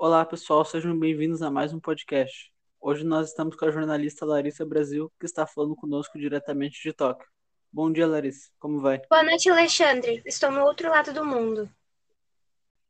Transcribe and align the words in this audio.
Olá, 0.00 0.24
pessoal, 0.24 0.64
sejam 0.64 0.96
bem-vindos 0.96 1.42
a 1.42 1.50
mais 1.50 1.72
um 1.72 1.80
podcast. 1.80 2.52
Hoje 2.80 3.02
nós 3.02 3.30
estamos 3.30 3.56
com 3.56 3.64
a 3.64 3.70
jornalista 3.72 4.24
Larissa 4.24 4.64
Brasil, 4.64 5.10
que 5.18 5.26
está 5.26 5.44
falando 5.44 5.74
conosco 5.74 6.16
diretamente 6.16 6.80
de 6.80 6.92
Tóquio. 6.92 7.28
Bom 7.72 7.90
dia, 7.90 8.06
Larissa. 8.06 8.48
Como 8.60 8.80
vai? 8.80 9.02
Boa 9.10 9.24
noite, 9.24 9.50
Alexandre. 9.50 10.22
Estou 10.24 10.52
no 10.52 10.62
outro 10.62 10.88
lado 10.88 11.12
do 11.12 11.24
mundo. 11.24 11.68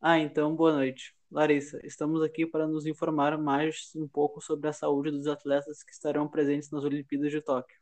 Ah, 0.00 0.18
então, 0.18 0.52
boa 0.56 0.72
noite. 0.72 1.14
Larissa, 1.30 1.78
estamos 1.86 2.24
aqui 2.24 2.44
para 2.44 2.66
nos 2.66 2.86
informar 2.86 3.38
mais 3.38 3.92
um 3.94 4.08
pouco 4.08 4.40
sobre 4.40 4.68
a 4.68 4.72
saúde 4.72 5.12
dos 5.12 5.28
atletas 5.28 5.84
que 5.84 5.92
estarão 5.92 6.26
presentes 6.26 6.72
nas 6.72 6.82
Olimpíadas 6.82 7.30
de 7.30 7.40
Tóquio. 7.40 7.78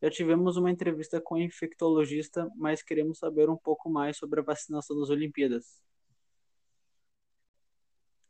Já 0.00 0.08
tivemos 0.08 0.56
uma 0.56 0.70
entrevista 0.70 1.20
com 1.20 1.34
o 1.34 1.42
infectologista, 1.42 2.50
mas 2.56 2.82
queremos 2.82 3.18
saber 3.18 3.50
um 3.50 3.56
pouco 3.56 3.90
mais 3.90 4.16
sobre 4.16 4.40
a 4.40 4.42
vacinação 4.42 4.98
das 4.98 5.10
Olimpíadas. 5.10 5.84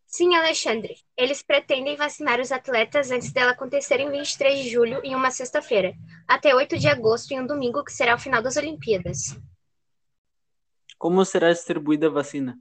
Sim, 0.06 0.34
Alexandre. 0.34 0.96
Eles 1.16 1.42
pretendem 1.42 1.96
vacinar 1.96 2.40
os 2.40 2.52
atletas 2.52 3.10
antes 3.10 3.32
dela 3.32 3.52
acontecer 3.52 4.00
em 4.00 4.10
23 4.10 4.62
de 4.62 4.70
julho, 4.70 5.00
em 5.04 5.14
uma 5.14 5.30
sexta-feira, 5.30 5.92
até 6.26 6.54
8 6.54 6.78
de 6.78 6.88
agosto, 6.88 7.32
em 7.32 7.40
um 7.40 7.46
domingo, 7.46 7.84
que 7.84 7.92
será 7.92 8.14
o 8.14 8.18
final 8.18 8.40
das 8.40 8.56
Olimpíadas. 8.56 9.36
Como 10.96 11.24
será 11.24 11.52
distribuída 11.52 12.06
a 12.06 12.10
vacina? 12.10 12.58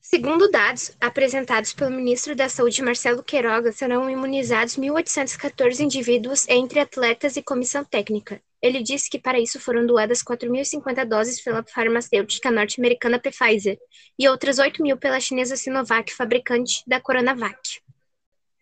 Segundo 0.00 0.50
dados 0.50 0.96
apresentados 1.00 1.72
pelo 1.72 1.90
ministro 1.90 2.36
da 2.36 2.48
Saúde, 2.48 2.82
Marcelo 2.82 3.22
Queiroga, 3.22 3.72
serão 3.72 4.08
imunizados 4.08 4.76
1.814 4.76 5.80
indivíduos 5.80 6.48
entre 6.48 6.78
atletas 6.78 7.36
e 7.36 7.42
comissão 7.42 7.84
técnica. 7.84 8.40
Ele 8.60 8.82
disse 8.82 9.08
que 9.08 9.18
para 9.18 9.38
isso 9.38 9.60
foram 9.60 9.86
doadas 9.86 10.22
4.050 10.22 11.04
doses 11.04 11.40
pela 11.40 11.62
farmacêutica 11.62 12.50
norte-americana 12.50 13.20
Pfizer 13.20 13.78
e 14.18 14.28
outras 14.28 14.58
8 14.58 14.82
mil 14.82 14.96
pela 14.96 15.20
chinesa 15.20 15.56
Sinovac, 15.56 16.12
fabricante 16.12 16.82
da 16.86 17.00
Coronavac. 17.00 17.80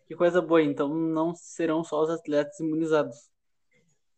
Que 0.06 0.14
coisa 0.14 0.42
boa, 0.42 0.62
então 0.62 0.88
não 0.88 1.34
serão 1.34 1.82
só 1.82 2.02
os 2.02 2.10
atletas 2.10 2.60
imunizados. 2.60 3.16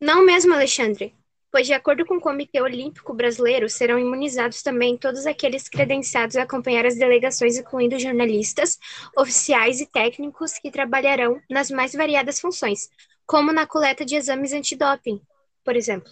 Não 0.01 0.25
mesmo, 0.25 0.53
Alexandre, 0.53 1.15
pois 1.51 1.67
de 1.67 1.73
acordo 1.73 2.05
com 2.05 2.17
o 2.17 2.21
Comitê 2.21 2.61
Olímpico 2.61 3.15
Brasileiro, 3.15 3.69
serão 3.69 3.99
imunizados 3.99 4.63
também 4.63 4.99
todos 4.99 5.27
aqueles 5.27 5.69
credenciados 5.69 6.37
a 6.37 6.43
acompanhar 6.43 6.85
as 6.85 6.97
delegações, 6.97 7.57
incluindo 7.57 7.99
jornalistas, 7.99 8.79
oficiais 9.17 9.81
e 9.81 9.87
técnicos 9.87 10.55
que 10.55 10.71
trabalharão 10.71 11.41
nas 11.49 11.71
mais 11.71 11.93
variadas 11.93 12.41
funções, 12.41 12.91
como 13.27 13.53
na 13.53 13.67
coleta 13.67 14.05
de 14.05 14.17
exames 14.17 14.53
antidoping, 14.53 15.21
por 15.69 15.77
exemplo. 15.77 16.11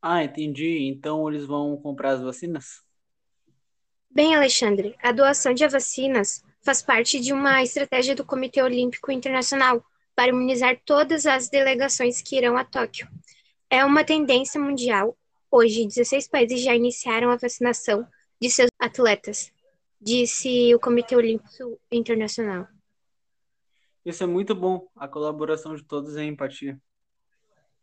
Ah, 0.00 0.24
entendi. 0.24 0.88
Então 0.88 1.28
eles 1.28 1.44
vão 1.44 1.76
comprar 1.76 2.12
as 2.12 2.22
vacinas? 2.22 2.82
Bem, 4.10 4.34
Alexandre, 4.34 4.96
a 5.02 5.12
doação 5.12 5.52
de 5.52 5.68
vacinas 5.68 6.42
faz 6.62 6.80
parte 6.80 7.20
de 7.20 7.34
uma 7.34 7.62
estratégia 7.62 8.14
do 8.14 8.24
Comitê 8.24 8.62
Olímpico 8.62 9.12
Internacional 9.12 9.84
para 10.16 10.30
imunizar 10.30 10.80
todas 10.86 11.26
as 11.26 11.50
delegações 11.50 12.22
que 12.22 12.38
irão 12.38 12.56
a 12.56 12.64
Tóquio. 12.64 13.06
É 13.68 13.84
uma 13.84 14.02
tendência 14.02 14.58
mundial. 14.58 15.14
Hoje, 15.50 15.86
16 15.86 16.26
países 16.26 16.62
já 16.62 16.74
iniciaram 16.74 17.30
a 17.30 17.36
vacinação 17.36 18.08
de 18.40 18.48
seus 18.48 18.70
atletas, 18.78 19.52
disse 20.00 20.74
o 20.74 20.80
Comitê 20.80 21.14
Olímpico 21.14 21.78
Internacional. 21.92 22.66
Isso 24.02 24.24
é 24.24 24.26
muito 24.26 24.54
bom. 24.54 24.88
A 24.96 25.06
colaboração 25.06 25.76
de 25.76 25.84
todos 25.84 26.16
é 26.16 26.24
empatia. 26.24 26.80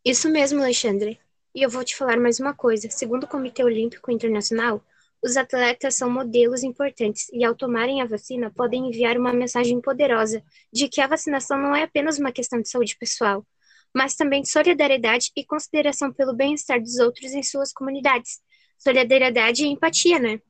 Isso 0.04 0.30
mesmo, 0.30 0.60
Alexandre. 0.60 1.20
E 1.54 1.62
eu 1.62 1.70
vou 1.70 1.84
te 1.84 1.96
falar 1.96 2.20
mais 2.20 2.40
uma 2.40 2.56
coisa. 2.56 2.90
Segundo 2.90 3.26
o 3.26 3.28
Comitê 3.28 3.64
Olímpico 3.64 4.12
Internacional, 4.12 4.84
os 5.24 5.38
atletas 5.38 5.96
são 5.96 6.10
modelos 6.10 6.64
importantes 6.64 7.30
e, 7.32 7.46
ao 7.46 7.54
tomarem 7.54 8.02
a 8.02 8.06
vacina, 8.08 8.50
podem 8.50 8.88
enviar 8.88 9.16
uma 9.16 9.32
mensagem 9.32 9.80
poderosa 9.80 10.44
de 10.74 10.88
que 10.90 11.00
a 11.00 11.06
vacinação 11.06 11.60
não 11.60 11.76
é 11.76 11.84
apenas 11.84 12.18
uma 12.18 12.32
questão 12.32 12.60
de 12.60 12.68
saúde 12.68 12.98
pessoal, 12.98 13.46
mas 13.94 14.16
também 14.16 14.42
de 14.42 14.50
solidariedade 14.50 15.32
e 15.36 15.46
consideração 15.46 16.12
pelo 16.12 16.34
bem-estar 16.34 16.82
dos 16.82 16.98
outros 16.98 17.34
em 17.34 17.44
suas 17.44 17.72
comunidades. 17.72 18.40
Solidariedade 18.80 19.64
e 19.64 19.68
empatia, 19.68 20.18
né? 20.18 20.42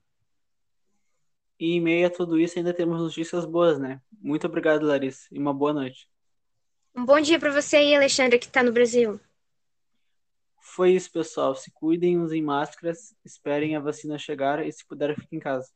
E 1.59 1.73
em 1.75 1.81
meio 1.81 2.07
a 2.07 2.09
tudo 2.09 2.39
isso, 2.39 2.57
ainda 2.57 2.73
temos 2.73 3.01
notícias 3.01 3.45
boas, 3.45 3.77
né? 3.77 3.99
Muito 4.21 4.47
obrigado, 4.47 4.85
Larissa, 4.85 5.27
e 5.29 5.37
uma 5.37 5.53
boa 5.53 5.73
noite. 5.73 6.07
Um 6.95 7.03
bom 7.03 7.19
dia 7.19 7.37
para 7.37 7.51
você 7.51 7.77
aí, 7.77 7.93
Alexandre, 7.93 8.39
que 8.39 8.45
está 8.45 8.63
no 8.63 8.71
Brasil. 8.71 9.19
Foi 10.75 10.91
isso, 10.95 11.11
pessoal. 11.11 11.53
Se 11.55 11.69
cuidem, 11.71 12.17
usem 12.19 12.41
máscaras, 12.41 13.15
esperem 13.25 13.75
a 13.75 13.79
vacina 13.79 14.17
chegar 14.17 14.65
e, 14.65 14.71
se 14.71 14.85
puder, 14.85 15.15
fiquem 15.19 15.37
em 15.37 15.41
casa. 15.41 15.71